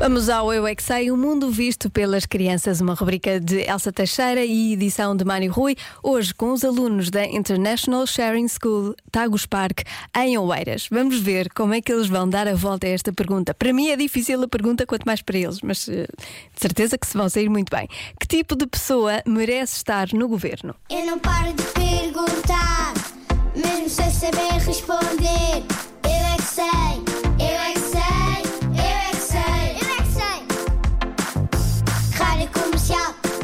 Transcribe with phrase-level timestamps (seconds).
[0.00, 3.92] Vamos ao Eu é que Sei, o mundo visto pelas crianças, uma rubrica de Elsa
[3.92, 9.44] Teixeira e edição de Mário Rui, hoje com os alunos da International Sharing School Tagus
[9.44, 9.82] Park
[10.16, 10.88] em Oeiras.
[10.90, 13.52] Vamos ver como é que eles vão dar a volta a esta pergunta.
[13.52, 16.06] Para mim é difícil a pergunta, quanto mais para eles, mas eh,
[16.54, 17.86] de certeza que se vão sair muito bem.
[18.18, 20.74] Que tipo de pessoa merece estar no governo?
[20.88, 22.94] Eu não paro de perguntar,
[23.54, 25.89] mesmo sem saber responder.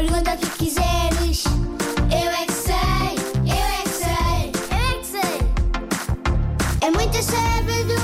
[0.00, 1.44] Pergunta o que quiseres.
[2.10, 3.12] Eu é que sei,
[3.44, 5.38] eu é que sei, eu é que sei.
[6.80, 7.99] É muita sabedoria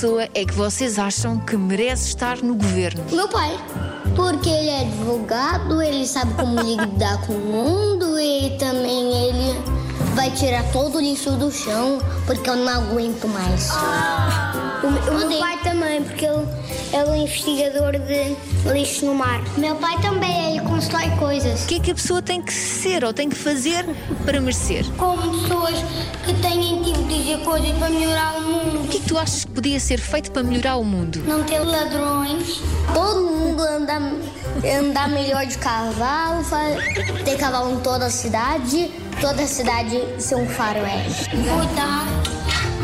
[0.00, 3.04] pessoa é que vocês acham que merece estar no governo?
[3.12, 3.54] Meu pai.
[4.16, 9.60] Porque ele é advogado, ele sabe como lidar com o mundo e também ele
[10.14, 13.68] vai tirar todo o lixo do chão, porque eu não aguento mais.
[14.82, 16.46] O, me- o meu pai também, porque ele
[16.94, 18.36] é o investigador de
[18.72, 19.42] lixo no mar.
[19.58, 21.64] Meu pai também, ele constrói coisas.
[21.64, 23.84] O que é que a pessoa tem que ser ou tem que fazer
[24.24, 24.86] para merecer?
[24.96, 25.74] Como pessoas
[26.24, 28.79] que têm tipo de dizer coisas para melhorar o mundo.
[29.10, 31.18] Tu achas que podia ser feito para melhorar o mundo?
[31.26, 32.60] Não ter ladrões.
[32.94, 36.44] Todo mundo andar, melhor de cavalo,
[37.24, 38.88] ter cavalo em toda a cidade,
[39.20, 41.28] toda a cidade ser um faroeste.
[41.28, 42.06] Cuidar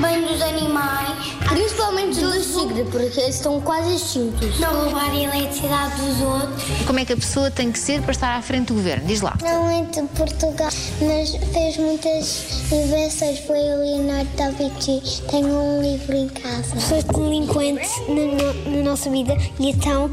[0.00, 1.36] bem dos animais.
[1.48, 4.58] Principalmente dos tigres, porque eles estão quase extintos.
[4.58, 6.64] Não roubar a eletricidade dos outros.
[6.86, 9.06] Como é que a pessoa tem que ser para estar à frente do governo?
[9.06, 9.36] Diz lá.
[9.42, 10.68] Não é de Portugal,
[11.00, 13.38] mas fez muitas invenções.
[13.40, 15.22] Foi o Leonardo da Vinci.
[15.30, 16.74] Tenho um livro em casa.
[16.74, 20.10] Pessoas delinquentes na, na nossa vida e então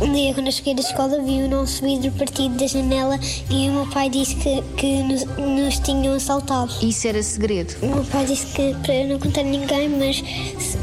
[0.00, 3.18] um dia quando eu cheguei da escola vi o nosso vidro partido da janela
[3.50, 6.72] e o meu pai disse que, que nos, nos tinham assaltado.
[6.82, 7.74] Isso era segredo.
[7.82, 10.22] O meu pai disse que para eu não contar a ninguém, mas,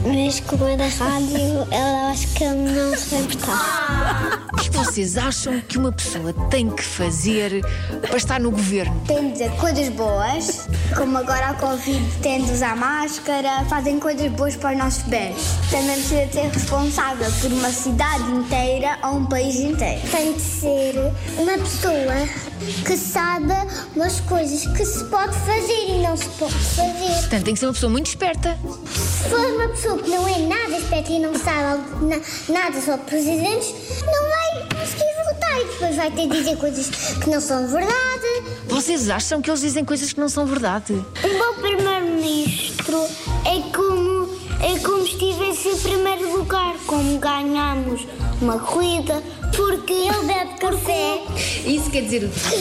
[0.06, 4.48] mas como é da rádio, ela acho que não se vai importar.
[4.54, 7.62] O que vocês acham que uma pessoa tem que fazer
[8.02, 9.02] para estar no governo?
[9.08, 14.32] Tem de dizer coisas boas, como agora a Covid tem de usar máscara, fazem coisas
[14.32, 15.38] boas para os nossos bebés.
[15.70, 20.02] Também precisa ser responsável por uma cidade inteira ou um país inteiro.
[20.10, 20.96] Tem de ser
[21.38, 22.52] uma pessoa
[22.86, 23.54] que sabe
[24.04, 27.20] as coisas que se pode fazer e não se pode fazer.
[27.22, 28.58] Portanto, tem que ser uma pessoa muito esperta.
[29.24, 32.22] Se for uma pessoa que não é nada esperta e não sabe na-
[32.54, 33.74] nada sobre presidentes,
[34.06, 37.92] não vai conseguir votar e depois vai ter de dizer coisas que não são verdade.
[38.68, 40.94] Vocês acham que eles dizem coisas que não são verdade?
[40.94, 43.06] Um bom primeiro-ministro
[43.46, 43.91] é como,
[44.62, 48.08] é como se estivesse em primeiro lugar, como ganhamos
[48.42, 49.22] uma corrida,
[49.56, 51.22] porque ele bebe café.
[51.66, 52.58] Isso quer dizer o quê?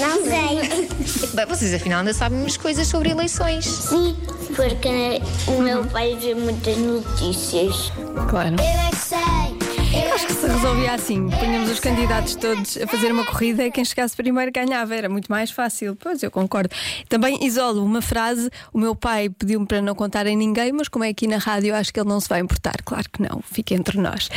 [0.00, 1.28] Não sei.
[1.32, 3.64] Bem, vocês afinal ainda sabem umas coisas sobre eleições.
[3.64, 4.16] Sim,
[4.54, 7.92] porque o meu pai vê muitas notícias.
[8.28, 8.56] Claro.
[8.58, 8.96] Eu é que
[10.16, 11.28] Acho que se resolvia assim.
[11.28, 14.94] Punhamos os candidatos todos a fazer uma corrida e quem chegasse primeiro ganhava.
[14.94, 15.94] Era muito mais fácil.
[15.94, 16.74] Pois, eu concordo.
[17.06, 18.48] Também isolo uma frase.
[18.72, 21.74] O meu pai pediu-me para não contar em ninguém, mas como é aqui na rádio,
[21.74, 22.76] acho que ele não se vai importar.
[22.82, 23.42] Claro que não.
[23.42, 24.30] Fica entre nós.